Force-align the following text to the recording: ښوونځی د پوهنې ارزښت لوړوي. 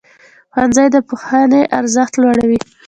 ښوونځی 0.53 0.87
د 0.91 0.97
پوهنې 1.07 1.61
ارزښت 1.79 2.13
لوړوي. 2.21 2.59